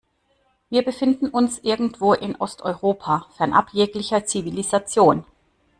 Wir 0.71 0.81
befinden 0.83 1.29
uns 1.29 1.59
irgendwo 1.59 2.13
in 2.13 2.35
Osteuropa, 2.35 3.27
fernab 3.37 3.71
jeglicher 3.71 4.25
Zivilisation. 4.25 5.25